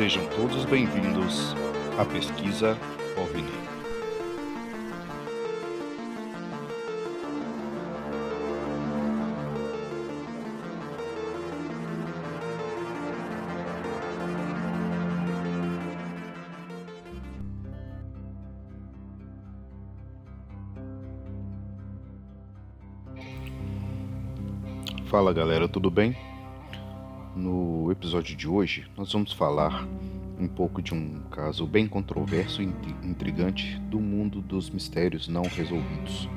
Sejam 0.00 0.26
todos 0.28 0.64
bem-vindos 0.64 1.54
à 1.98 2.06
pesquisa 2.06 2.74
Fala 25.10 25.32
galera, 25.32 25.66
tudo 25.66 25.90
bem? 25.90 26.16
No 27.34 27.90
episódio 27.90 28.36
de 28.36 28.46
hoje, 28.46 28.86
nós 28.96 29.12
vamos 29.12 29.32
falar 29.32 29.84
um 30.38 30.46
pouco 30.46 30.80
de 30.80 30.94
um 30.94 31.22
caso 31.32 31.66
bem 31.66 31.88
controverso 31.88 32.62
e 32.62 32.66
intrigante 33.02 33.76
do 33.90 33.98
mundo 33.98 34.40
dos 34.40 34.70
mistérios 34.70 35.26
não 35.26 35.42
resolvidos: 35.42 36.28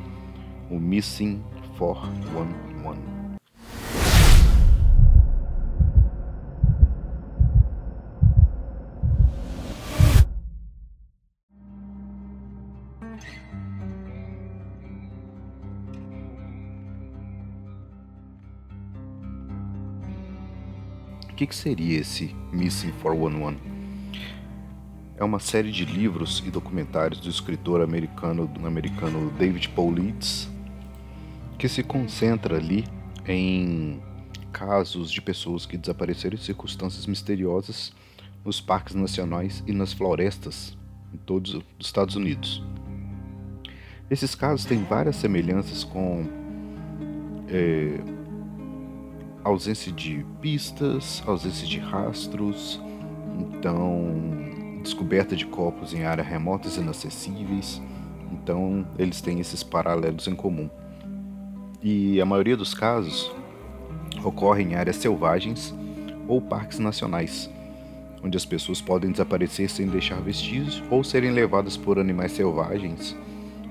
o 0.72 0.80
Missing 0.80 1.40
411. 1.78 3.23
O 21.34 21.36
que, 21.36 21.48
que 21.48 21.56
seria 21.56 22.00
esse 22.00 22.36
Missing 22.52 22.92
411? 23.02 23.58
É 25.18 25.24
uma 25.24 25.40
série 25.40 25.72
de 25.72 25.84
livros 25.84 26.44
e 26.46 26.52
documentários 26.52 27.20
do 27.20 27.28
escritor 27.28 27.82
americano, 27.82 28.48
americano 28.64 29.32
David 29.32 29.70
Paulides 29.70 30.48
que 31.58 31.68
se 31.68 31.82
concentra 31.82 32.58
ali 32.58 32.84
em 33.28 34.00
casos 34.52 35.10
de 35.10 35.24
pessoas 35.24 35.66
que 35.66 35.76
desapareceram 35.76 36.36
em 36.36 36.40
circunstâncias 36.40 37.08
misteriosas 37.08 37.92
nos 38.46 38.62
parques 38.62 38.94
nacionais 38.94 39.64
e 39.66 39.72
nas 39.74 39.92
florestas 39.92 40.78
em 41.12 41.18
todos 41.18 41.56
os 41.56 41.64
Estados 41.80 42.16
Unidos. 42.16 42.64
Esses 44.08 44.36
casos 44.36 44.66
têm 44.66 44.84
várias 44.84 45.16
semelhanças 45.16 45.84
com 45.84 46.28
é, 47.48 48.00
ausência 49.44 49.92
de 49.92 50.26
pistas, 50.42 51.22
ausência 51.26 51.68
de 51.68 51.80
rastros, 51.80 52.82
então 53.40 54.14
descoberta 54.82 55.36
de 55.36 55.46
corpos 55.46 55.94
em 55.94 56.04
áreas 56.06 56.28
remotas 56.28 56.78
e 56.78 56.82
inacessíveis. 56.82 57.82
Então 58.32 58.86
eles 58.98 59.22
têm 59.22 59.40
esses 59.40 59.64
paralelos 59.64 60.28
em 60.28 60.36
comum. 60.36 60.70
E 61.82 62.20
a 62.22 62.26
maioria 62.26 62.56
dos 62.56 62.74
casos 62.74 63.32
ocorre 64.24 64.64
em 64.64 64.76
áreas 64.76 64.96
selvagens 64.96 65.74
ou 66.28 66.42
parques 66.42 66.80
nacionais, 66.80 67.50
onde 68.24 68.38
as 68.38 68.46
pessoas 68.46 68.80
podem 68.80 69.12
desaparecer 69.12 69.70
sem 69.70 69.88
deixar 69.88 70.22
vestígios 70.22 70.82
ou 70.90 71.04
serem 71.04 71.32
levadas 71.32 71.76
por 71.76 72.00
animais 72.00 72.32
selvagens 72.32 73.16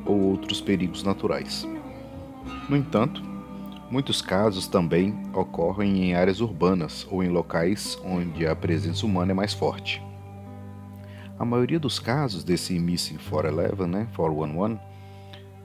ou 0.04 0.20
outros 0.20 0.60
perigos 0.60 1.02
naturais. 1.02 1.66
No 2.68 2.76
entanto, 2.76 3.31
Muitos 3.92 4.22
casos 4.22 4.66
também 4.66 5.14
ocorrem 5.34 6.02
em 6.04 6.14
áreas 6.14 6.40
urbanas 6.40 7.06
ou 7.10 7.22
em 7.22 7.28
locais 7.28 7.98
onde 8.02 8.46
a 8.46 8.56
presença 8.56 9.04
humana 9.04 9.32
é 9.32 9.34
mais 9.34 9.52
forte. 9.52 10.02
A 11.38 11.44
maioria 11.44 11.78
dos 11.78 11.98
casos 11.98 12.42
desse 12.42 12.78
Missing 12.78 13.18
411, 13.18 13.86
né, 13.86 14.08
411 14.16 14.80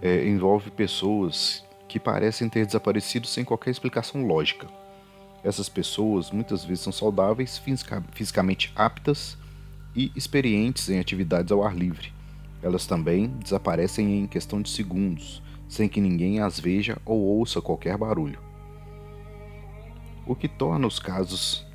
é, 0.02 0.28
envolve 0.28 0.70
pessoas 0.72 1.64
que 1.88 2.02
parecem 2.02 2.50
ter 2.50 2.66
desaparecido 2.66 3.26
sem 3.28 3.46
qualquer 3.46 3.72
explicação 3.72 4.28
lógica. 4.28 4.68
Essas 5.42 5.70
pessoas 5.70 6.30
muitas 6.30 6.66
vezes 6.66 6.84
são 6.84 6.92
saudáveis, 6.92 7.62
fisicamente 8.12 8.74
aptas 8.76 9.38
e 9.96 10.12
experientes 10.18 10.90
em 10.90 11.00
atividades 11.00 11.54
ao 11.54 11.64
ar 11.64 11.74
livre. 11.74 12.12
Elas 12.62 12.86
também 12.86 13.28
desaparecem 13.42 14.20
em 14.20 14.28
questão 14.28 14.62
de 14.62 14.70
segundos, 14.70 15.42
sem 15.68 15.90
que 15.90 16.02
ninguém 16.02 16.40
as 16.40 16.60
veja 16.60 16.98
ou 17.06 17.20
ouça 17.20 17.62
qualquer 17.62 17.98
barulho. 17.98 18.40
O 20.26 20.36
que 20.36 20.48
torna 20.48 20.88
os 20.88 21.00
casos 21.00 21.66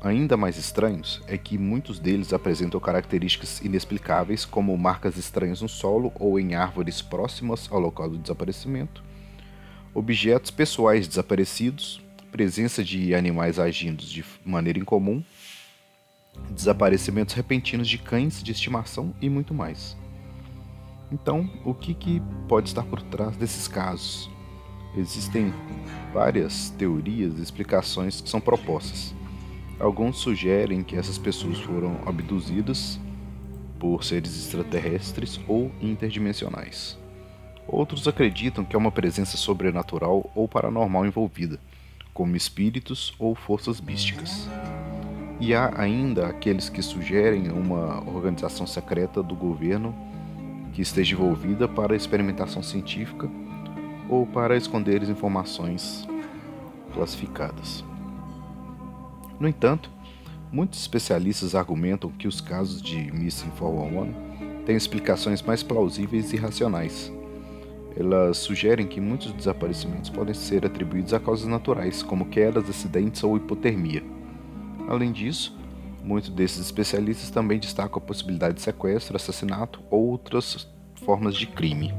ainda 0.00 0.36
mais 0.36 0.56
estranhos 0.56 1.22
é 1.26 1.36
que 1.36 1.58
muitos 1.58 1.98
deles 1.98 2.32
apresentam 2.32 2.80
características 2.80 3.60
inexplicáveis, 3.60 4.44
como 4.44 4.76
marcas 4.76 5.16
estranhas 5.16 5.60
no 5.60 5.68
solo 5.68 6.12
ou 6.18 6.38
em 6.38 6.54
árvores 6.54 7.02
próximas 7.02 7.68
ao 7.70 7.78
local 7.78 8.08
do 8.08 8.18
desaparecimento, 8.18 9.02
objetos 9.94 10.50
pessoais 10.50 11.06
desaparecidos, 11.06 12.00
presença 12.32 12.82
de 12.82 13.14
animais 13.14 13.58
agindo 13.58 14.04
de 14.04 14.24
maneira 14.44 14.78
incomum, 14.78 15.22
desaparecimentos 16.50 17.34
repentinos 17.34 17.88
de 17.88 17.98
cães 17.98 18.42
de 18.42 18.52
estimação 18.52 19.14
e 19.20 19.28
muito 19.28 19.52
mais. 19.52 19.96
Então, 21.12 21.50
o 21.64 21.74
que, 21.74 21.92
que 21.92 22.22
pode 22.46 22.68
estar 22.68 22.84
por 22.84 23.02
trás 23.02 23.36
desses 23.36 23.66
casos? 23.66 24.30
Existem 24.96 25.52
várias 26.12 26.70
teorias 26.70 27.38
e 27.38 27.42
explicações 27.42 28.20
que 28.20 28.28
são 28.28 28.40
propostas. 28.40 29.14
Alguns 29.78 30.18
sugerem 30.18 30.82
que 30.82 30.96
essas 30.96 31.18
pessoas 31.18 31.58
foram 31.58 31.98
abduzidas 32.06 33.00
por 33.78 34.04
seres 34.04 34.36
extraterrestres 34.36 35.40
ou 35.48 35.72
interdimensionais. 35.80 36.98
Outros 37.66 38.06
acreditam 38.06 38.64
que 38.64 38.76
é 38.76 38.78
uma 38.78 38.92
presença 38.92 39.36
sobrenatural 39.36 40.30
ou 40.34 40.46
paranormal 40.46 41.06
envolvida, 41.06 41.58
como 42.12 42.36
espíritos 42.36 43.14
ou 43.18 43.34
forças 43.34 43.80
místicas. 43.80 44.48
E 45.40 45.54
há 45.54 45.72
ainda 45.80 46.26
aqueles 46.26 46.68
que 46.68 46.82
sugerem 46.82 47.50
uma 47.50 48.06
organização 48.06 48.66
secreta 48.66 49.22
do 49.22 49.34
governo 49.34 49.94
que 50.80 50.84
esteja 50.84 51.14
envolvida 51.14 51.68
para 51.68 51.94
experimentação 51.94 52.62
científica 52.62 53.30
ou 54.08 54.26
para 54.26 54.56
esconder 54.56 55.02
informações 55.02 56.08
classificadas. 56.94 57.84
No 59.38 59.46
entanto, 59.46 59.90
muitos 60.50 60.80
especialistas 60.80 61.54
argumentam 61.54 62.10
que 62.10 62.26
os 62.26 62.40
casos 62.40 62.80
de 62.80 63.12
Missing 63.12 63.50
411 63.50 64.14
têm 64.64 64.74
explicações 64.74 65.42
mais 65.42 65.62
plausíveis 65.62 66.32
e 66.32 66.38
racionais. 66.38 67.12
Elas 67.94 68.38
sugerem 68.38 68.86
que 68.86 69.02
muitos 69.02 69.32
desaparecimentos 69.32 70.08
podem 70.08 70.32
ser 70.32 70.64
atribuídos 70.64 71.12
a 71.12 71.20
causas 71.20 71.46
naturais, 71.46 72.02
como 72.02 72.24
quedas, 72.24 72.70
acidentes 72.70 73.22
ou 73.22 73.36
hipotermia. 73.36 74.02
Além 74.88 75.12
disso, 75.12 75.59
Muitos 76.02 76.30
desses 76.30 76.60
especialistas 76.60 77.30
também 77.30 77.58
destacam 77.58 77.98
a 77.98 78.00
possibilidade 78.00 78.54
de 78.54 78.62
sequestro, 78.62 79.16
assassinato 79.16 79.82
ou 79.90 80.08
outras 80.08 80.66
formas 81.04 81.36
de 81.36 81.46
crime. 81.46 81.92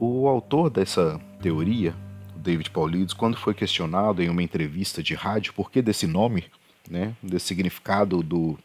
O 0.00 0.28
autor 0.28 0.70
dessa 0.70 1.20
teoria, 1.40 1.94
David 2.36 2.70
Paulides, 2.70 3.14
quando 3.14 3.36
foi 3.36 3.54
questionado 3.54 4.22
em 4.22 4.28
uma 4.28 4.42
entrevista 4.42 5.02
de 5.02 5.14
rádio 5.14 5.52
por 5.54 5.70
que 5.70 5.82
desse 5.82 6.06
nome, 6.06 6.44
né, 6.88 7.14
desse 7.22 7.46
significado 7.46 8.22
do 8.22 8.58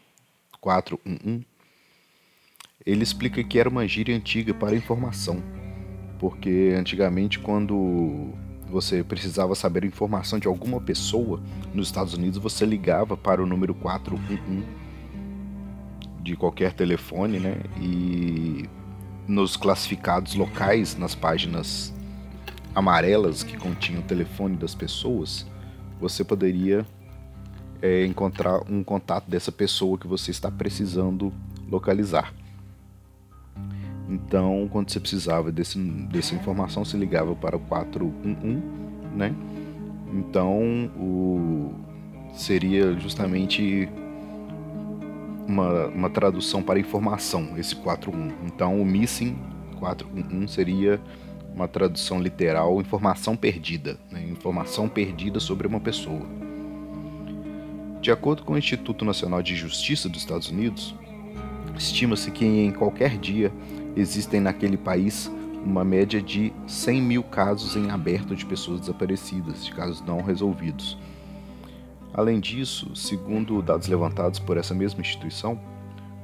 411, 0.60 1.44
ele 2.86 3.02
explica 3.02 3.42
que 3.42 3.58
era 3.58 3.68
uma 3.68 3.86
gíria 3.88 4.14
antiga 4.14 4.52
para 4.52 4.76
informação, 4.76 5.42
porque 6.18 6.74
antigamente 6.76 7.38
quando 7.38 8.32
você 8.68 9.04
precisava 9.04 9.54
saber 9.54 9.84
informação 9.84 10.38
de 10.38 10.48
alguma 10.48 10.80
pessoa 10.80 11.40
nos 11.72 11.88
Estados 11.88 12.14
Unidos, 12.14 12.38
você 12.38 12.64
ligava 12.64 13.16
para 13.16 13.42
o 13.42 13.46
número 13.46 13.74
411 13.74 14.64
de 16.22 16.34
qualquer 16.36 16.72
telefone, 16.72 17.38
né? 17.38 17.56
E 17.80 18.68
nos 19.28 19.56
classificados 19.56 20.34
locais, 20.34 20.96
nas 20.96 21.14
páginas 21.14 21.92
amarelas 22.74 23.42
que 23.42 23.56
continham 23.56 24.00
o 24.00 24.04
telefone 24.04 24.56
das 24.56 24.74
pessoas, 24.74 25.46
você 26.00 26.24
poderia 26.24 26.86
é, 27.80 28.04
encontrar 28.06 28.60
um 28.70 28.82
contato 28.82 29.28
dessa 29.28 29.52
pessoa 29.52 29.98
que 29.98 30.06
você 30.06 30.30
está 30.30 30.50
precisando 30.50 31.32
localizar. 31.68 32.32
Então, 34.08 34.68
quando 34.70 34.90
você 34.90 35.00
precisava 35.00 35.50
desse, 35.50 35.78
dessa 35.78 36.34
informação, 36.34 36.84
você 36.84 36.96
ligava 36.96 37.34
para 37.34 37.56
o 37.56 37.60
411, 37.60 38.62
né? 39.14 39.34
Então, 40.12 40.90
o, 40.96 41.72
seria 42.34 42.92
justamente 42.98 43.88
uma, 45.46 45.86
uma 45.86 46.10
tradução 46.10 46.62
para 46.62 46.78
informação, 46.78 47.56
esse 47.56 47.76
4.1. 47.76 48.32
Então 48.46 48.80
o 48.80 48.84
missing 48.84 49.36
4.1 49.80 50.48
seria 50.48 51.00
uma 51.54 51.68
tradução 51.68 52.20
literal, 52.20 52.80
informação 52.80 53.36
perdida, 53.36 53.98
né? 54.10 54.24
informação 54.28 54.88
perdida 54.88 55.38
sobre 55.38 55.66
uma 55.66 55.78
pessoa. 55.78 56.26
De 58.00 58.10
acordo 58.10 58.42
com 58.42 58.54
o 58.54 58.58
Instituto 58.58 59.04
Nacional 59.04 59.42
de 59.42 59.54
Justiça 59.54 60.08
dos 60.08 60.20
Estados 60.20 60.50
Unidos, 60.50 60.94
estima-se 61.76 62.30
que 62.30 62.44
em 62.44 62.72
qualquer 62.72 63.16
dia 63.16 63.52
existem 63.96 64.40
naquele 64.40 64.76
país 64.76 65.30
uma 65.64 65.84
média 65.84 66.20
de 66.20 66.52
100 66.66 67.02
mil 67.02 67.22
casos 67.22 67.74
em 67.74 67.90
aberto 67.90 68.36
de 68.36 68.44
pessoas 68.44 68.80
desaparecidas, 68.80 69.64
de 69.64 69.72
casos 69.72 70.02
não 70.02 70.20
resolvidos. 70.20 70.98
Além 72.12 72.38
disso, 72.38 72.94
segundo 72.94 73.62
dados 73.62 73.88
levantados 73.88 74.38
por 74.38 74.56
essa 74.56 74.74
mesma 74.74 75.00
instituição, 75.00 75.58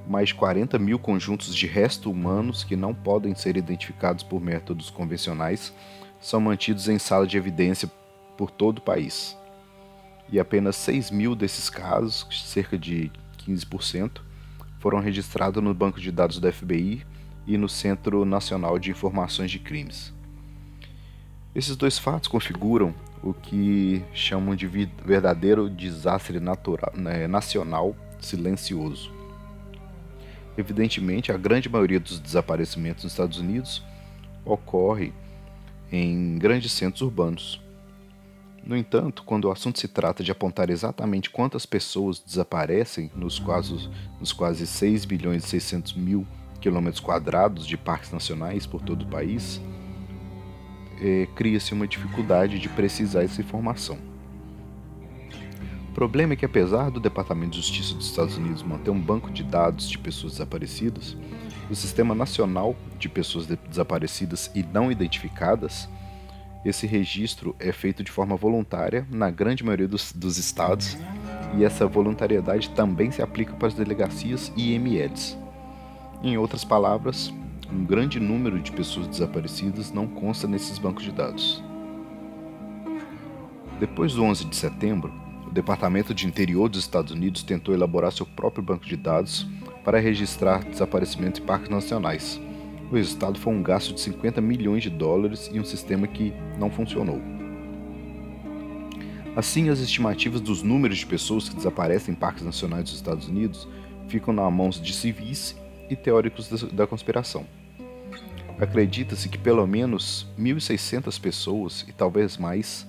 mais 0.07 0.29
de 0.29 0.35
40 0.35 0.79
mil 0.79 0.99
conjuntos 0.99 1.55
de 1.55 1.67
restos 1.67 2.07
humanos 2.07 2.63
que 2.63 2.77
não 2.77 2.93
podem 2.93 3.35
ser 3.35 3.57
identificados 3.57 4.23
por 4.23 4.41
métodos 4.41 4.91
convencionais 4.91 5.73
são 6.21 6.41
mantidos 6.41 6.89
em 6.89 6.99
sala 6.99 7.27
de 7.27 7.37
evidência 7.37 7.91
por 8.37 8.51
todo 8.51 8.79
o 8.79 8.83
país. 8.83 9.37
E 10.31 10.39
apenas 10.39 10.77
6 10.77 11.11
mil 11.11 11.35
desses 11.35 11.71
casos, 11.71 12.27
cerca 12.45 12.79
de 12.79 13.11
15%, 13.47 14.21
foram 14.79 15.01
registrados 15.01 15.63
no 15.63 15.75
banco 15.75 16.01
de 16.01 16.13
dados 16.13 16.39
do 16.39 16.53
FBI 16.53 17.05
e 17.47 17.57
no 17.57 17.69
Centro 17.69 18.25
Nacional 18.25 18.79
de 18.79 18.91
Informações 18.91 19.51
de 19.51 19.59
Crimes. 19.59 20.13
Esses 21.55 21.77
dois 21.77 21.99
fatos 21.99 22.29
configuram 22.29 22.95
o 23.23 23.35
que 23.35 24.03
chamam 24.15 24.55
de 24.55 24.67
verdadeiro 24.67 25.69
desastre 25.69 26.39
natural, 26.41 26.93
né, 26.95 27.27
nacional 27.27 27.95
silencioso. 28.21 29.13
Evidentemente, 30.57 31.33
a 31.33 31.37
grande 31.37 31.69
maioria 31.69 32.01
dos 32.01 32.19
desaparecimentos 32.19 33.05
nos 33.05 33.13
Estados 33.13 33.39
Unidos 33.39 33.83
ocorre 34.45 35.13
em 35.91 36.39
grandes 36.39 36.73
centros 36.73 37.03
urbanos. 37.03 37.61
No 38.65 38.77
entanto, 38.77 39.23
quando 39.25 39.47
o 39.47 39.51
assunto 39.51 39.81
se 39.81 39.89
trata 39.89 40.23
de 40.23 40.31
apontar 40.31 40.71
exatamente 40.71 41.31
quantas 41.31 41.65
pessoas 41.65 42.21
desaparecem 42.21 43.11
nos 43.15 43.39
quase, 43.39 43.89
nos 44.19 44.33
quase 44.33 44.67
6 44.67 45.05
bilhões 45.05 45.45
e 45.45 45.49
600 45.49 45.95
mil 45.95 46.27
quilômetros 46.61 47.01
quadrados 47.01 47.67
de 47.67 47.77
parques 47.77 48.13
nacionais 48.13 48.67
por 48.67 48.83
todo 48.83 49.03
o 49.03 49.07
país, 49.07 49.61
é, 51.01 51.27
cria-se 51.35 51.73
uma 51.73 51.89
dificuldade 51.89 52.59
de 52.59 52.69
precisar 52.69 53.25
essa 53.25 53.41
informação. 53.41 53.99
O 55.89 55.93
problema 55.93 56.35
é 56.35 56.37
que, 56.37 56.45
apesar 56.45 56.91
do 56.91 57.01
Departamento 57.01 57.53
de 57.53 57.57
Justiça 57.57 57.95
dos 57.95 58.07
Estados 58.07 58.37
Unidos 58.37 58.63
manter 58.63 58.91
um 58.91 59.01
banco 59.01 59.31
de 59.31 59.43
dados 59.43 59.89
de 59.89 59.99
pessoas 59.99 60.35
desaparecidas, 60.35 61.17
o 61.69 61.75
Sistema 61.75 62.15
Nacional 62.15 62.77
de 62.99 63.09
Pessoas 63.09 63.47
Desaparecidas 63.47 64.51
e 64.55 64.63
Não 64.63 64.91
Identificadas, 64.93 65.89
esse 66.65 66.87
registro 66.87 67.57
é 67.59 67.73
feito 67.73 68.05
de 68.05 68.11
forma 68.11 68.37
voluntária 68.37 69.07
na 69.11 69.31
grande 69.31 69.65
maioria 69.65 69.89
dos, 69.89 70.13
dos 70.13 70.37
estados 70.37 70.97
e 71.57 71.65
essa 71.65 71.87
voluntariedade 71.87 72.71
também 72.71 73.11
se 73.11 73.23
aplica 73.23 73.55
para 73.55 73.69
as 73.69 73.75
delegacias 73.75 74.53
e 74.57 74.75
IMLs. 74.75 75.40
Em 76.23 76.37
outras 76.37 76.65
palavras, 76.65 77.33
um 77.73 77.83
grande 77.83 78.21
número 78.21 78.61
de 78.61 78.71
pessoas 78.73 79.07
desaparecidas 79.07 79.91
não 79.91 80.07
consta 80.07 80.47
nesses 80.47 80.79
bancos 80.79 81.05
de 81.05 81.13
dados. 81.13 81.65
Depois 83.79 84.13
do 84.13 84.23
11 84.23 84.45
de 84.45 84.55
setembro, 84.55 85.11
o 85.47 85.51
Departamento 85.51 86.13
de 86.13 86.27
Interior 86.27 86.69
dos 86.69 86.81
Estados 86.81 87.13
Unidos 87.13 87.43
tentou 87.43 87.75
elaborar 87.75 88.13
seu 88.13 88.27
próprio 88.27 88.63
banco 88.63 88.85
de 88.85 88.97
dados 88.97 89.49
para 89.83 89.99
registrar 89.99 90.63
desaparecimentos 90.63 91.41
em 91.41 91.45
parques 91.45 91.71
nacionais. 91.71 92.39
O 92.91 92.97
resultado 92.97 93.39
foi 93.39 93.55
um 93.55 93.63
gasto 93.63 93.95
de 93.95 94.01
50 94.01 94.43
milhões 94.43 94.83
de 94.83 94.91
dólares 94.91 95.49
e 95.51 95.59
um 95.59 95.65
sistema 95.65 96.07
que 96.07 96.35
não 96.59 96.71
funcionou. 96.71 97.19
Assim, 99.35 99.71
as 99.71 99.79
estimativas 99.79 100.43
dos 100.43 100.63
números 100.63 100.99
de 100.99 101.07
pessoas 101.07 101.49
que 101.49 101.57
desaparecem 101.57 102.13
em 102.13 102.17
parques 102.17 102.45
nacionais 102.45 102.85
dos 102.85 102.95
Estados 102.95 103.27
Unidos 103.27 103.67
ficam 104.07 104.35
nas 104.35 104.53
mãos 104.53 104.83
de 104.83 104.93
civis 104.93 105.57
e 105.91 105.97
teóricos 105.97 106.49
da 106.73 106.87
conspiração. 106.87 107.47
Acredita-se 108.59 109.29
que 109.29 109.37
pelo 109.37 109.67
menos 109.67 110.27
1.600 110.39 111.21
pessoas, 111.21 111.85
e 111.89 111.93
talvez 111.93 112.37
mais, 112.37 112.87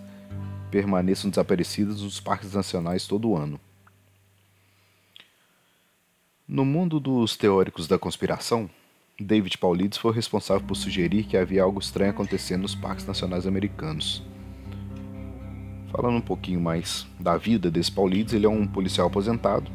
permaneçam 0.70 1.30
desaparecidas 1.30 2.02
nos 2.02 2.20
parques 2.20 2.54
nacionais 2.54 3.08
todo 3.08 3.36
ano. 3.36 3.60
No 6.48 6.66
mundo 6.66 7.00
dos 7.00 7.36
teóricos 7.36 7.88
da 7.88 7.98
conspiração, 7.98 8.70
David 9.20 9.58
Paulides 9.58 9.98
foi 9.98 10.14
responsável 10.14 10.66
por 10.66 10.76
sugerir 10.76 11.24
que 11.24 11.38
havia 11.38 11.64
algo 11.64 11.80
estranho 11.80 12.12
acontecendo 12.12 12.64
nos 12.64 12.76
parques 12.76 13.06
nacionais 13.06 13.48
americanos. 13.48 14.24
Falando 15.92 16.18
um 16.18 16.22
pouquinho 16.22 16.60
mais 16.60 17.08
da 17.20 17.38
vida 17.38 17.72
desse 17.72 17.92
Paulides, 17.92 18.34
ele 18.34 18.46
é 18.46 18.50
um 18.50 18.68
policial 18.68 19.08
aposentado 19.08 19.72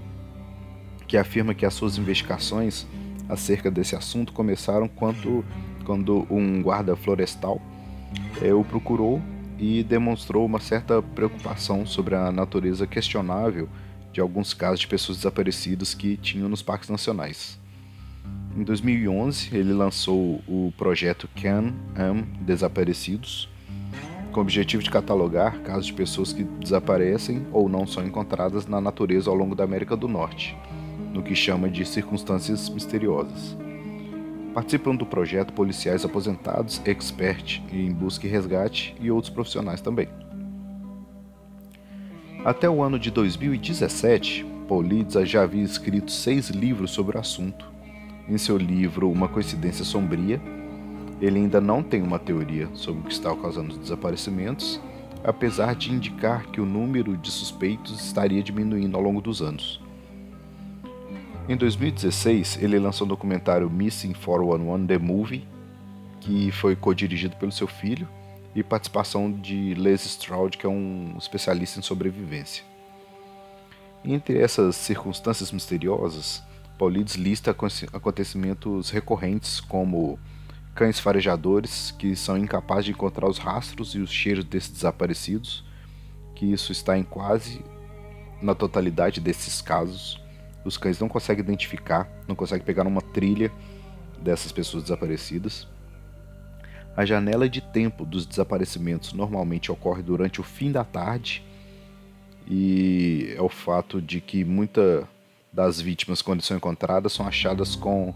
que 1.06 1.16
afirma 1.16 1.54
que 1.54 1.64
as 1.64 1.72
suas 1.72 1.96
investigações 1.98 2.86
acerca 3.28 3.70
desse 3.70 3.96
assunto 3.96 4.32
começaram 4.32 4.88
quando, 4.88 5.44
quando 5.84 6.26
um 6.30 6.62
guarda 6.62 6.96
florestal 6.96 7.60
é, 8.40 8.52
o 8.52 8.64
procurou 8.64 9.20
e 9.58 9.82
demonstrou 9.82 10.44
uma 10.44 10.60
certa 10.60 11.02
preocupação 11.02 11.86
sobre 11.86 12.14
a 12.14 12.30
natureza 12.30 12.86
questionável 12.86 13.68
de 14.12 14.20
alguns 14.20 14.54
casos 14.54 14.80
de 14.80 14.86
pessoas 14.86 15.18
desaparecidas 15.18 15.94
que 15.94 16.16
tinham 16.16 16.48
nos 16.48 16.62
parques 16.62 16.88
nacionais. 16.88 17.58
Em 18.56 18.62
2011, 18.62 19.54
ele 19.54 19.72
lançou 19.72 20.40
o 20.48 20.72
projeto 20.78 21.28
Can 21.40 21.74
Am 21.94 22.22
Desaparecidos, 22.40 23.48
com 24.32 24.40
o 24.40 24.42
objetivo 24.42 24.82
de 24.82 24.90
catalogar 24.90 25.60
casos 25.60 25.86
de 25.86 25.92
pessoas 25.92 26.32
que 26.32 26.44
desaparecem 26.44 27.46
ou 27.52 27.68
não 27.68 27.86
são 27.86 28.04
encontradas 28.06 28.66
na 28.66 28.80
natureza 28.80 29.30
ao 29.30 29.36
longo 29.36 29.54
da 29.54 29.64
América 29.64 29.96
do 29.96 30.08
Norte 30.08 30.56
no 31.16 31.22
que 31.22 31.34
chama 31.34 31.68
de 31.70 31.84
circunstâncias 31.86 32.68
misteriosas. 32.68 33.56
Participam 34.52 34.94
do 34.94 35.06
projeto 35.06 35.52
policiais 35.52 36.04
aposentados, 36.04 36.80
expert 36.84 37.62
em 37.72 37.90
busca 37.90 38.26
e 38.26 38.30
resgate 38.30 38.94
e 39.00 39.10
outros 39.10 39.32
profissionais 39.32 39.80
também. 39.80 40.08
Até 42.44 42.68
o 42.68 42.82
ano 42.82 42.98
de 42.98 43.10
2017, 43.10 44.44
Politza 44.68 45.24
já 45.24 45.42
havia 45.42 45.62
escrito 45.62 46.10
seis 46.10 46.50
livros 46.50 46.90
sobre 46.90 47.16
o 47.16 47.20
assunto. 47.20 47.66
Em 48.28 48.36
seu 48.36 48.56
livro 48.56 49.10
Uma 49.10 49.28
Coincidência 49.28 49.84
Sombria, 49.84 50.40
ele 51.20 51.38
ainda 51.38 51.60
não 51.60 51.82
tem 51.82 52.02
uma 52.02 52.18
teoria 52.18 52.68
sobre 52.74 53.00
o 53.00 53.04
que 53.04 53.12
está 53.12 53.34
causando 53.34 53.72
os 53.72 53.78
desaparecimentos, 53.78 54.80
apesar 55.24 55.74
de 55.74 55.92
indicar 55.92 56.46
que 56.46 56.60
o 56.60 56.66
número 56.66 57.16
de 57.16 57.30
suspeitos 57.30 58.04
estaria 58.04 58.42
diminuindo 58.42 58.96
ao 58.96 59.02
longo 59.02 59.20
dos 59.20 59.40
anos. 59.40 59.85
Em 61.48 61.56
2016, 61.56 62.58
ele 62.60 62.76
lançou 62.76 63.06
o 63.06 63.08
documentário 63.08 63.70
Missing 63.70 64.14
411 64.14 64.86
The 64.88 64.98
Movie, 64.98 65.46
que 66.20 66.50
foi 66.50 66.74
co-dirigido 66.74 67.36
pelo 67.36 67.52
seu 67.52 67.68
filho, 67.68 68.08
e 68.52 68.64
participação 68.64 69.30
de 69.30 69.72
Les 69.74 70.04
Stroud, 70.04 70.58
que 70.58 70.66
é 70.66 70.68
um 70.68 71.14
especialista 71.16 71.78
em 71.78 71.82
sobrevivência. 71.82 72.64
Entre 74.04 74.40
essas 74.40 74.74
circunstâncias 74.74 75.52
misteriosas, 75.52 76.42
Paulides 76.76 77.14
lista 77.14 77.54
acontecimentos 77.92 78.90
recorrentes 78.90 79.60
como 79.60 80.18
cães 80.74 80.98
farejadores 80.98 81.92
que 81.92 82.16
são 82.16 82.36
incapazes 82.36 82.86
de 82.86 82.90
encontrar 82.90 83.28
os 83.28 83.38
rastros 83.38 83.94
e 83.94 84.00
os 84.00 84.10
cheiros 84.10 84.44
desses 84.44 84.70
desaparecidos, 84.70 85.64
que 86.34 86.44
isso 86.44 86.72
está 86.72 86.98
em 86.98 87.04
quase 87.04 87.64
na 88.42 88.54
totalidade 88.54 89.20
desses 89.20 89.62
casos 89.62 90.25
os 90.66 90.76
cães 90.76 90.98
não 90.98 91.08
conseguem 91.08 91.44
identificar, 91.44 92.08
não 92.26 92.34
conseguem 92.34 92.64
pegar 92.64 92.86
uma 92.86 93.00
trilha 93.00 93.52
dessas 94.18 94.50
pessoas 94.50 94.84
desaparecidas. 94.84 95.68
A 96.96 97.04
janela 97.04 97.48
de 97.48 97.60
tempo 97.60 98.04
dos 98.04 98.26
desaparecimentos 98.26 99.12
normalmente 99.12 99.70
ocorre 99.70 100.02
durante 100.02 100.40
o 100.40 100.44
fim 100.44 100.72
da 100.72 100.82
tarde 100.82 101.44
e 102.48 103.34
é 103.36 103.42
o 103.42 103.48
fato 103.48 104.00
de 104.00 104.20
que 104.20 104.44
muitas 104.44 105.04
das 105.52 105.80
vítimas, 105.80 106.20
quando 106.20 106.42
são 106.42 106.56
encontradas, 106.56 107.12
são 107.12 107.26
achadas 107.26 107.76
com 107.76 108.14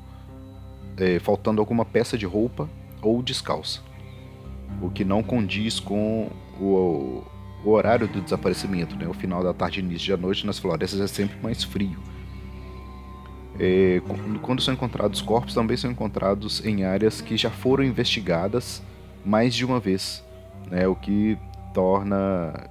é, 0.96 1.18
faltando 1.18 1.60
alguma 1.60 1.84
peça 1.84 2.18
de 2.18 2.26
roupa 2.26 2.68
ou 3.00 3.22
descalça, 3.22 3.80
o 4.82 4.90
que 4.90 5.04
não 5.04 5.22
condiz 5.22 5.80
com 5.80 6.30
o, 6.60 7.24
o 7.64 7.70
horário 7.70 8.06
do 8.06 8.20
desaparecimento. 8.20 8.94
Né? 8.96 9.08
O 9.08 9.14
final 9.14 9.42
da 9.42 9.54
tarde 9.54 9.80
e 9.80 9.82
início 9.82 10.14
da 10.14 10.20
noite 10.20 10.46
nas 10.46 10.58
florestas 10.58 11.00
é 11.00 11.06
sempre 11.06 11.38
mais 11.42 11.64
frio. 11.64 11.98
É, 13.62 14.00
quando 14.40 14.62
são 14.62 14.72
encontrados 14.72 15.20
corpos, 15.20 15.52
também 15.52 15.76
são 15.76 15.90
encontrados 15.90 16.64
em 16.64 16.84
áreas 16.84 17.20
que 17.20 17.36
já 17.36 17.50
foram 17.50 17.84
investigadas 17.84 18.82
mais 19.22 19.54
de 19.54 19.66
uma 19.66 19.78
vez, 19.78 20.24
né, 20.70 20.88
o 20.88 20.96
que 20.96 21.36
torna 21.74 22.70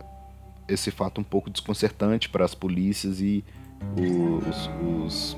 esse 0.68 0.90
fato 0.90 1.22
um 1.22 1.24
pouco 1.24 1.48
desconcertante 1.48 2.28
para 2.28 2.44
as 2.44 2.56
polícias 2.56 3.22
e 3.22 3.44
os, 3.96 4.70
os, 5.06 5.38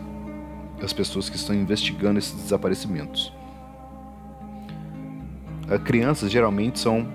as 0.81 0.93
pessoas 0.93 1.29
que 1.29 1.35
estão 1.35 1.53
investigando 1.53 2.17
esses 2.17 2.33
desaparecimentos. 2.33 3.33
As 5.69 5.83
crianças 5.83 6.31
geralmente 6.31 6.79
são 6.79 7.05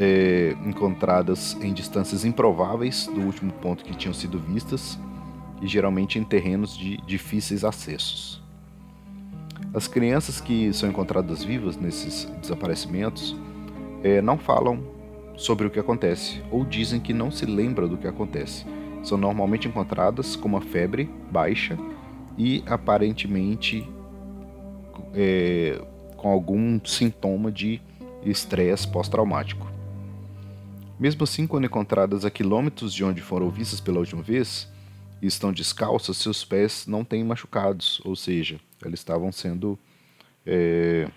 é, 0.00 0.56
encontradas 0.66 1.56
em 1.60 1.72
distâncias 1.72 2.24
improváveis 2.24 3.06
do 3.06 3.20
último 3.20 3.52
ponto 3.52 3.84
que 3.84 3.94
tinham 3.94 4.12
sido 4.12 4.36
vistas 4.40 4.98
e 5.60 5.66
geralmente 5.66 6.18
em 6.18 6.24
terrenos 6.24 6.76
de 6.76 6.96
difíceis 6.98 7.64
acessos. 7.64 8.42
As 9.72 9.88
crianças 9.88 10.40
que 10.40 10.72
são 10.72 10.88
encontradas 10.88 11.42
vivas 11.42 11.76
nesses 11.76 12.26
desaparecimentos 12.40 13.36
é, 14.02 14.22
não 14.22 14.38
falam 14.38 14.84
sobre 15.36 15.66
o 15.66 15.70
que 15.70 15.80
acontece 15.80 16.42
ou 16.50 16.64
dizem 16.64 17.00
que 17.00 17.12
não 17.12 17.30
se 17.30 17.44
lembra 17.44 17.88
do 17.88 17.96
que 17.96 18.06
acontece. 18.06 18.64
São 19.02 19.18
normalmente 19.18 19.66
encontradas 19.66 20.36
com 20.36 20.48
uma 20.48 20.60
febre 20.60 21.10
baixa 21.30 21.76
e 22.38 22.62
aparentemente 22.66 23.88
é, 25.12 25.80
com 26.16 26.30
algum 26.30 26.80
sintoma 26.84 27.50
de 27.50 27.80
estresse 28.24 28.86
pós-traumático. 28.86 29.66
Mesmo 30.98 31.24
assim, 31.24 31.46
quando 31.46 31.64
encontradas 31.64 32.24
a 32.24 32.30
quilômetros 32.30 32.94
de 32.94 33.04
onde 33.04 33.20
foram 33.20 33.50
vistas 33.50 33.80
pela 33.80 33.98
última 33.98 34.22
vez 34.22 34.72
e 35.20 35.26
estão 35.26 35.52
descalças, 35.52 36.16
seus 36.16 36.44
pés 36.44 36.86
não 36.86 37.04
têm 37.04 37.24
machucados, 37.24 38.00
ou 38.04 38.14
seja, 38.14 38.60
elas 38.82 39.00
estavam 39.00 39.32
sendo 39.32 39.78
é, 40.46 41.08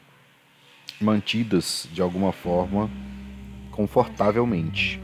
mantidas 1.00 1.88
de 1.92 2.02
alguma 2.02 2.32
forma 2.32 2.90
confortavelmente. 3.72 5.02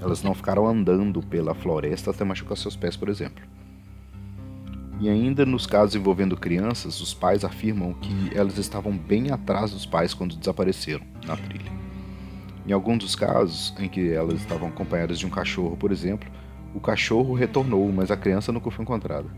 Elas 0.00 0.22
não 0.22 0.34
ficaram 0.34 0.66
andando 0.66 1.22
pela 1.22 1.54
floresta 1.54 2.10
até 2.10 2.24
machucar 2.24 2.56
seus 2.56 2.76
pés, 2.76 2.96
por 2.96 3.08
exemplo. 3.08 3.44
E 5.00 5.08
ainda 5.08 5.44
nos 5.44 5.66
casos 5.66 5.96
envolvendo 5.96 6.36
crianças, 6.36 7.00
os 7.00 7.12
pais 7.12 7.44
afirmam 7.44 7.94
que 7.94 8.30
elas 8.34 8.58
estavam 8.58 8.96
bem 8.96 9.30
atrás 9.30 9.72
dos 9.72 9.84
pais 9.84 10.14
quando 10.14 10.36
desapareceram 10.36 11.04
na 11.26 11.36
trilha. 11.36 11.72
Em 12.66 12.72
alguns 12.72 12.98
dos 12.98 13.14
casos 13.14 13.74
em 13.78 13.88
que 13.88 14.10
elas 14.10 14.40
estavam 14.40 14.68
acompanhadas 14.68 15.18
de 15.18 15.26
um 15.26 15.30
cachorro, 15.30 15.76
por 15.76 15.92
exemplo, 15.92 16.30
o 16.74 16.80
cachorro 16.80 17.34
retornou, 17.34 17.90
mas 17.92 18.10
a 18.10 18.16
criança 18.16 18.50
nunca 18.50 18.70
foi 18.70 18.82
encontrada. 18.82 19.28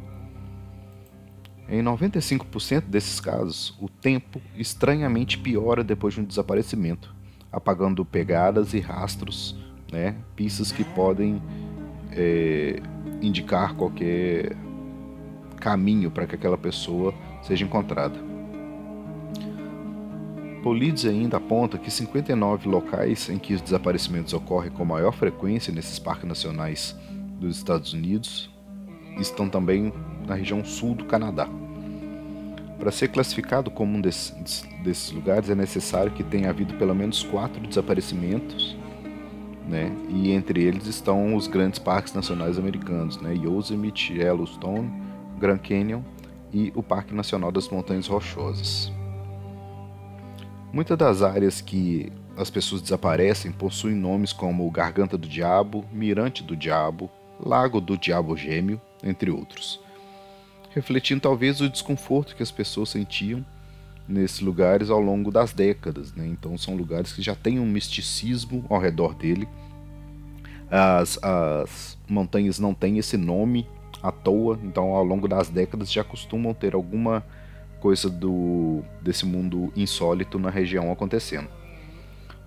Em 1.69 1.83
95% 1.83 2.83
desses 2.83 3.21
casos, 3.21 3.76
o 3.81 3.88
tempo 3.88 4.40
estranhamente 4.57 5.37
piora 5.37 5.85
depois 5.85 6.14
de 6.14 6.21
um 6.21 6.25
desaparecimento, 6.25 7.14
apagando 7.52 8.05
pegadas 8.05 8.73
e 8.73 8.81
rastros, 8.81 9.57
né, 9.93 10.16
pistas 10.35 10.73
que 10.73 10.85
podem 10.85 11.43
é, 12.12 12.81
indicar 13.21 13.75
qualquer 13.75 14.57
caminho 15.61 16.11
para 16.11 16.26
que 16.26 16.37
aquela 16.37 16.57
pessoa 16.57 17.12
seja 17.43 17.64
encontrada. 17.64 18.16
Polides 20.62 21.05
ainda 21.05 21.37
aponta 21.37 21.78
que 21.78 21.90
59 21.90 22.69
locais 22.69 23.28
em 23.28 23.38
que 23.38 23.55
os 23.55 23.61
desaparecimentos 23.61 24.33
ocorrem 24.33 24.71
com 24.71 24.85
maior 24.85 25.12
frequência 25.12 25.73
nesses 25.73 25.99
parques 25.99 26.28
nacionais 26.28 26.97
dos 27.38 27.57
Estados 27.57 27.93
Unidos 27.93 28.50
estão 29.19 29.49
também 29.49 29.93
na 30.26 30.35
região 30.35 30.64
sul 30.64 30.95
do 30.95 31.05
Canadá. 31.05 31.49
Para 32.78 32.90
ser 32.90 33.09
classificado 33.09 33.71
como 33.71 33.97
um 33.97 34.00
desses, 34.00 34.64
desses, 34.85 35.11
lugares 35.11 35.49
é 35.49 35.55
necessário 35.55 36.12
que 36.12 36.23
tenha 36.23 36.50
havido 36.50 36.75
pelo 36.75 36.95
menos 36.95 37.23
quatro 37.23 37.61
desaparecimentos, 37.66 38.76
né? 39.66 39.90
E 40.11 40.31
entre 40.31 40.62
eles 40.62 40.87
estão 40.87 41.35
os 41.35 41.47
grandes 41.47 41.78
parques 41.78 42.12
nacionais 42.12 42.59
americanos, 42.59 43.21
né? 43.21 43.35
Yosemite, 43.35 44.12
Yellowstone, 44.12 44.93
Grand 45.38 45.59
Canyon 45.59 46.02
e 46.52 46.71
o 46.75 46.83
Parque 46.83 47.14
Nacional 47.14 47.50
das 47.50 47.69
Montanhas 47.69 48.07
Rochosas. 48.07 48.93
Muitas 50.73 50.99
das 50.99 51.23
áreas 51.23 51.61
que 51.61 52.12
as 52.37 52.50
pessoas 52.50 52.83
desaparecem 52.83 53.50
possuem 53.50 53.95
nomes 53.95 54.33
como 54.33 54.71
Garganta 54.71 55.16
do 55.16 55.26
Diabo, 55.26 55.85
Mirante 55.90 56.45
do 56.45 56.55
Diabo, 56.55 57.11
Lago 57.38 57.81
do 57.81 57.97
Diabo 57.97 58.37
Gêmeo, 58.37 58.81
entre 59.02 59.31
outros, 59.31 59.81
refletindo 60.75 61.21
talvez 61.21 61.61
o 61.61 61.69
desconforto 61.69 62.35
que 62.35 62.43
as 62.43 62.50
pessoas 62.50 62.90
sentiam 62.90 63.45
nesses 64.09 64.40
lugares 64.40 64.90
ao 64.90 65.00
longo 65.00 65.31
das 65.31 65.52
décadas. 65.52 66.12
Né? 66.14 66.26
Então, 66.26 66.57
são 66.57 66.76
lugares 66.76 67.12
que 67.12 67.23
já 67.23 67.35
têm 67.35 67.59
um 67.59 67.66
misticismo 67.66 68.64
ao 68.69 68.78
redor 68.78 69.14
dele. 69.14 69.49
As, 70.71 71.19
as 71.23 71.99
montanhas 72.09 72.59
não 72.59 72.75
têm 72.75 72.99
esse 72.99 73.16
nome 73.16 73.66
à 74.02 74.11
toa, 74.11 74.59
então, 74.62 74.95
ao 74.95 75.05
longo 75.05 75.28
das 75.28 75.49
décadas 75.49 75.93
já 75.93 76.05
costumam 76.05 76.55
ter 76.55 76.75
alguma 76.75 77.25
coisa 77.81 78.09
do 78.09 78.83
desse 79.02 79.25
mundo 79.26 79.73
insólito 79.76 80.38
na 80.38 80.50
região 80.50 80.90
acontecendo. 80.90 81.49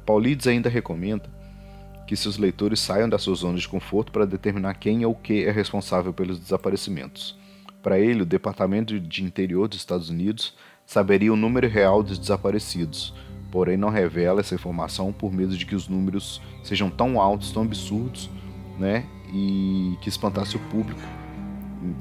Paulides 0.05 0.47
ainda 0.47 0.69
recomenda 0.69 1.29
que 2.09 2.15
seus 2.15 2.39
leitores 2.39 2.79
saiam 2.79 3.07
da 3.07 3.19
sua 3.19 3.35
zona 3.35 3.59
de 3.59 3.67
conforto 3.67 4.11
para 4.11 4.25
determinar 4.25 4.73
quem 4.73 5.05
ou 5.05 5.13
que 5.13 5.45
é 5.45 5.51
responsável 5.51 6.11
pelos 6.11 6.39
desaparecimentos. 6.39 7.37
Para 7.83 7.99
ele, 7.99 8.23
o 8.23 8.25
Departamento 8.25 8.99
de 8.99 9.23
Interior 9.23 9.67
dos 9.67 9.77
Estados 9.77 10.09
Unidos 10.09 10.55
saberia 10.87 11.31
o 11.31 11.35
número 11.35 11.69
real 11.69 12.01
dos 12.01 12.17
desaparecidos, 12.17 13.13
porém 13.51 13.77
não 13.77 13.89
revela 13.89 14.39
essa 14.39 14.55
informação 14.55 15.13
por 15.13 15.31
medo 15.31 15.55
de 15.55 15.67
que 15.67 15.75
os 15.75 15.87
números 15.87 16.41
sejam 16.63 16.89
tão 16.89 17.21
altos, 17.21 17.51
tão 17.51 17.61
absurdos, 17.61 18.27
né, 18.79 19.05
e 19.31 19.95
que 20.01 20.09
espantasse 20.09 20.55
o 20.55 20.59
público, 20.61 20.99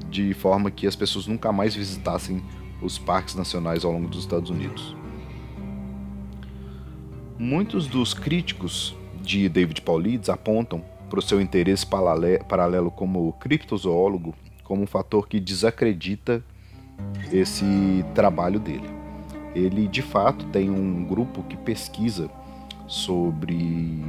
de 0.09 0.33
forma 0.33 0.71
que 0.71 0.87
as 0.87 0.95
pessoas 0.95 1.27
nunca 1.27 1.51
mais 1.51 1.75
visitassem 1.75 2.43
os 2.81 2.97
parques 2.97 3.35
nacionais 3.35 3.85
ao 3.85 3.91
longo 3.91 4.07
dos 4.07 4.21
Estados 4.21 4.49
Unidos. 4.49 4.95
Muitos 7.37 7.85
dos 7.85 8.15
críticos 8.15 8.97
de 9.29 9.47
David 9.47 9.83
Paulides 9.83 10.27
apontam 10.27 10.81
para 11.07 11.19
o 11.19 11.21
seu 11.21 11.39
interesse 11.39 11.85
paralelo 11.85 12.89
como 12.89 13.31
criptozoólogo 13.33 14.33
como 14.63 14.81
um 14.83 14.87
fator 14.87 15.27
que 15.27 15.39
desacredita 15.39 16.43
esse 17.31 18.03
trabalho 18.15 18.59
dele. 18.59 18.89
Ele 19.53 19.87
de 19.87 20.01
fato 20.01 20.45
tem 20.45 20.69
um 20.71 21.05
grupo 21.05 21.43
que 21.43 21.55
pesquisa 21.57 22.29
sobre. 22.87 24.03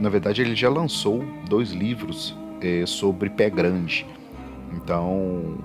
Na 0.00 0.08
verdade, 0.08 0.42
ele 0.42 0.56
já 0.56 0.68
lançou 0.68 1.24
dois 1.48 1.70
livros 1.70 2.36
é, 2.60 2.84
sobre 2.84 3.30
pé 3.30 3.48
grande. 3.48 4.04
Então, 4.72 5.58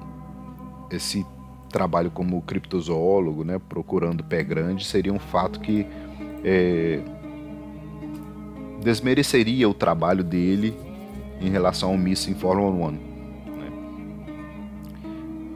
esse 0.92 1.26
trabalho 1.70 2.12
como 2.12 2.42
criptozoólogo, 2.44 3.44
né, 3.44 3.60
procurando 3.70 4.24
pé 4.24 4.44
grande, 4.44 4.86
seria 4.86 5.14
um 5.14 5.20
fato 5.20 5.60
que 5.60 5.86
é, 6.44 7.02
desmereceria 8.88 9.68
o 9.68 9.74
trabalho 9.74 10.24
dele 10.24 10.74
em 11.42 11.50
relação 11.50 11.90
ao 11.90 11.98
Missing 11.98 12.36
411. 12.36 12.96
Né? 12.96 13.72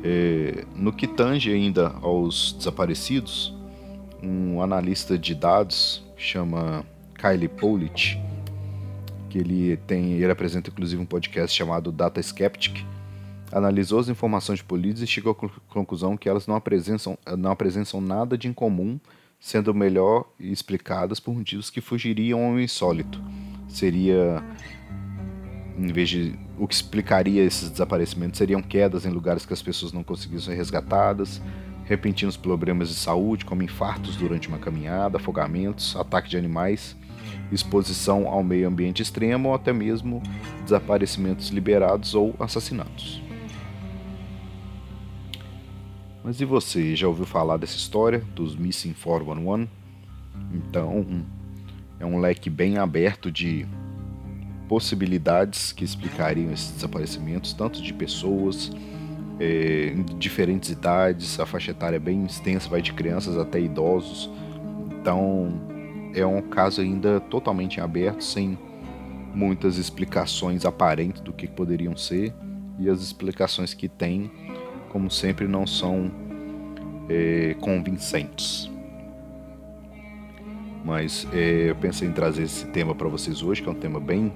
É, 0.03 0.65
no 0.75 0.91
que 0.91 1.07
tange 1.07 1.49
ainda 1.49 1.95
aos 2.01 2.51
desaparecidos, 2.51 3.55
um 4.21 4.61
analista 4.61 5.17
de 5.17 5.33
dados 5.33 6.03
chama 6.17 6.85
Kylie 7.15 7.47
Pollitt, 7.47 8.21
que 9.29 9.37
ele 9.37 9.77
tem, 9.87 10.11
ele 10.15 10.29
apresenta 10.29 10.69
inclusive 10.69 11.01
um 11.01 11.05
podcast 11.05 11.57
chamado 11.57 11.89
Data 11.89 12.21
Skeptic, 12.21 12.85
analisou 13.49 13.99
as 13.99 14.09
informações 14.09 14.59
de 14.59 14.65
polícia 14.65 15.05
e 15.05 15.07
chegou 15.07 15.31
à 15.31 15.73
conclusão 15.73 16.17
que 16.17 16.27
elas 16.27 16.47
não 16.47 16.55
apresentam, 16.57 17.17
não 17.37 17.51
apresentam 17.51 18.01
nada 18.01 18.37
de 18.37 18.49
incomum 18.49 18.99
sendo 19.41 19.73
melhor 19.73 20.31
explicadas 20.39 21.19
por 21.19 21.33
motivos 21.33 21.71
que 21.71 21.81
fugiriam 21.81 22.45
ao 22.45 22.59
insólito. 22.59 23.19
Seria, 23.67 24.43
em 25.75 25.87
vez 25.87 26.09
de 26.09 26.39
o 26.59 26.67
que 26.67 26.75
explicaria 26.75 27.43
esses 27.43 27.71
desaparecimentos, 27.71 28.37
seriam 28.37 28.61
quedas 28.61 29.03
em 29.03 29.09
lugares 29.09 29.43
que 29.43 29.51
as 29.51 29.61
pessoas 29.61 29.91
não 29.91 30.03
conseguiam 30.03 30.39
ser 30.39 30.53
resgatadas, 30.53 31.41
repentinos 31.85 32.37
problemas 32.37 32.89
de 32.89 32.95
saúde, 32.95 33.43
como 33.43 33.63
infartos 33.63 34.15
durante 34.15 34.47
uma 34.47 34.59
caminhada, 34.59 35.17
afogamentos, 35.17 35.95
ataque 35.95 36.29
de 36.29 36.37
animais, 36.37 36.95
exposição 37.51 38.27
ao 38.27 38.43
meio 38.43 38.67
ambiente 38.67 39.01
extremo 39.01 39.49
ou 39.49 39.55
até 39.55 39.73
mesmo 39.73 40.21
desaparecimentos 40.63 41.49
liberados 41.49 42.13
ou 42.13 42.35
assassinatos. 42.39 43.30
Mas 46.23 46.39
e 46.39 46.45
você, 46.45 46.95
já 46.95 47.07
ouviu 47.07 47.25
falar 47.25 47.57
dessa 47.57 47.75
história 47.75 48.19
dos 48.35 48.55
Missing 48.55 48.93
411? 48.93 49.67
Então, 50.53 51.23
é 51.99 52.05
um 52.05 52.19
leque 52.19 52.49
bem 52.49 52.77
aberto 52.77 53.31
de 53.31 53.65
possibilidades 54.67 55.71
que 55.71 55.83
explicariam 55.83 56.51
esses 56.51 56.71
desaparecimentos, 56.71 57.53
tanto 57.53 57.81
de 57.81 57.93
pessoas 57.93 58.71
é, 59.39 59.87
em 59.87 60.03
diferentes 60.17 60.69
idades, 60.69 61.39
a 61.39 61.45
faixa 61.45 61.71
etária 61.71 61.95
é 61.95 61.99
bem 61.99 62.25
extensa, 62.25 62.69
vai 62.69 62.81
de 62.81 62.93
crianças 62.93 63.37
até 63.37 63.59
idosos. 63.59 64.29
Então, 64.91 65.49
é 66.13 66.25
um 66.25 66.41
caso 66.41 66.79
ainda 66.79 67.19
totalmente 67.19 67.81
aberto, 67.81 68.23
sem 68.23 68.57
muitas 69.33 69.77
explicações 69.77 70.63
aparentes 70.63 71.21
do 71.21 71.33
que 71.33 71.47
poderiam 71.47 71.97
ser 71.97 72.33
e 72.77 72.87
as 72.87 73.01
explicações 73.01 73.73
que 73.73 73.89
tem, 73.89 74.31
como 74.91 75.09
sempre, 75.09 75.47
não 75.47 75.65
são 75.65 76.11
é, 77.09 77.55
convincentes. 77.61 78.69
Mas 80.83 81.25
é, 81.31 81.69
eu 81.69 81.75
pensei 81.75 82.07
em 82.07 82.11
trazer 82.11 82.43
esse 82.43 82.65
tema 82.67 82.93
para 82.93 83.07
vocês 83.07 83.41
hoje, 83.41 83.61
que 83.61 83.69
é 83.69 83.71
um 83.71 83.75
tema 83.75 83.99
bem 83.99 84.31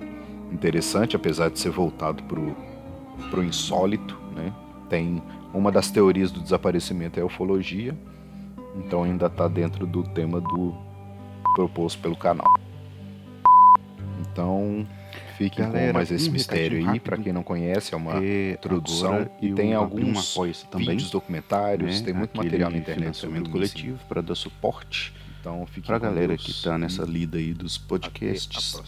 interessante, 0.52 1.16
apesar 1.16 1.50
de 1.50 1.60
ser 1.60 1.72
voltado 1.72 2.24
para 2.24 3.40
o 3.40 3.44
insólito. 3.44 4.18
Né? 4.34 4.54
Tem 4.90 5.22
uma 5.54 5.72
das 5.72 5.92
teorias 5.92 6.32
do 6.32 6.40
desaparecimento 6.40 7.20
é 7.20 7.24
a 7.24 7.26
ufologia, 7.26 7.96
então 8.78 9.04
ainda 9.04 9.26
está 9.26 9.50
dentro 9.50 9.86
do 9.86 10.04
tema 10.04 10.40
do 10.40 10.74
proposto 11.54 12.02
pelo 12.02 12.16
canal. 12.16 12.48
Então, 14.22 14.88
fiquem 15.38 15.66
Galera, 15.66 15.88
com 15.88 15.94
mais 15.94 16.12
esse 16.12 16.30
um 16.30 16.34
mistério 16.34 16.90
aí, 16.90 17.00
para 17.00 17.18
quem 17.18 17.32
não 17.32 17.44
conhece, 17.44 17.94
é 17.94 17.98
uma 17.98 18.24
é, 18.24 18.54
introdução 18.54 19.30
e 19.42 19.54
tem 19.54 19.74
alguns 19.74 20.36
vídeos 20.78 21.10
documentários, 21.10 22.00
né? 22.00 22.06
tem 22.06 22.14
muito 22.14 22.32
Aquele 22.32 22.46
material 22.46 22.72
na 22.72 22.78
internet 22.78 23.18
sobre 23.18 23.40
o 23.40 23.50
coletivo 23.50 24.00
para 24.08 24.22
dar 24.22 24.36
suporte. 24.36 25.14
Então, 25.40 25.66
para 25.86 25.96
a 25.98 26.00
galera 26.00 26.36
que 26.36 26.50
está 26.50 26.78
nessa 26.78 27.04
lida 27.04 27.38
aí 27.38 27.54
dos 27.54 27.78
podcasts. 27.78 28.82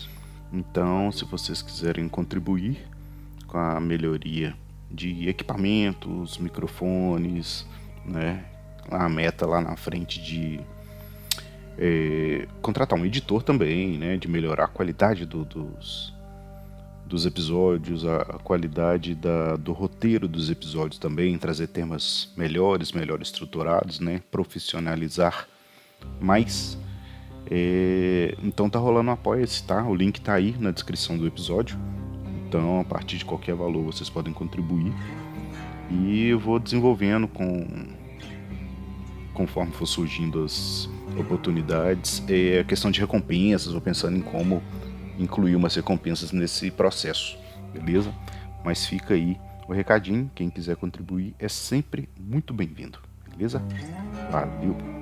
Então, 0.52 1.12
se 1.12 1.26
vocês 1.26 1.62
quiserem 1.62 2.08
contribuir 2.08 2.78
com 3.46 3.58
a 3.58 3.80
melhoria 3.80 4.56
de 4.90 5.28
equipamentos, 5.30 6.38
microfones, 6.38 7.66
né? 8.06 8.46
A 8.90 9.10
meta 9.10 9.46
lá 9.46 9.62
na 9.62 9.76
frente 9.76 10.22
de 10.22 10.60
é, 11.78 12.48
contratar 12.62 12.98
um 12.98 13.06
editor 13.06 13.44
também, 13.44 13.98
né? 13.98 14.18
De 14.18 14.28
melhorar 14.28 14.66
a 14.66 14.68
qualidade 14.68 15.26
do, 15.26 15.44
dos, 15.44 16.14
dos 17.08 17.26
episódios, 17.26 18.06
a, 18.06 18.20
qualidade 18.44 19.16
da, 19.16 19.56
do 19.56 19.72
roteiro 19.72 20.28
dos 20.28 20.50
episódios 20.50 21.00
também, 21.00 21.38
trazer 21.38 21.68
temas 21.68 22.32
melhores, 22.36 22.92
melhor 22.92 23.22
estruturados, 23.22 24.00
né? 24.00 24.22
Profissionalizar 24.30 25.48
mais. 26.20 26.78
É, 27.50 28.36
então 28.44 28.70
tá 28.70 28.78
rolando 28.78 29.10
um 29.10 29.14
apoia-se, 29.14 29.64
tá? 29.64 29.84
O 29.84 29.96
link 29.96 30.20
tá 30.20 30.34
aí 30.34 30.56
na 30.60 30.72
descrição 30.72 31.18
do 31.18 31.26
episódio. 31.26 31.80
Então, 32.48 32.80
a 32.80 32.84
partir 32.84 33.18
de 33.18 33.26
qualquer 33.26 33.56
valor, 33.56 33.84
vocês 33.84 34.10
podem 34.10 34.34
contribuir. 34.34 34.94
E 35.90 36.28
eu 36.28 36.40
vou 36.40 36.60
desenvolvendo 36.60 37.28
com 37.28 37.66
conforme 39.34 39.72
for 39.72 39.86
surgindo 39.86 40.44
as 40.44 40.90
oportunidades, 41.16 42.24
é 42.28 42.60
a 42.60 42.64
questão 42.64 42.90
de 42.90 43.00
recompensas, 43.00 43.72
vou 43.72 43.80
pensando 43.80 44.18
em 44.18 44.22
como 44.22 44.64
incluir 45.18 45.56
umas 45.56 45.76
recompensas 45.76 46.32
nesse 46.32 46.72
processo, 46.72 47.38
beleza? 47.74 48.14
Mas 48.64 48.86
fica 48.86 49.14
aí 49.14 49.40
o 49.68 49.74
recadinho, 49.74 50.32
quem 50.34 50.50
quiser 50.50 50.76
contribuir 50.78 51.36
é 51.38 51.50
sempre 51.50 52.10
muito 52.20 52.54
bem-vindo, 52.54 53.00
beleza? 53.30 53.62
Valeu! 54.32 54.97